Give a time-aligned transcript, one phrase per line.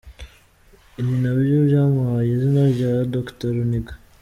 [1.03, 3.93] Ni nabyo byamuhaye izina rya Dr Runiga.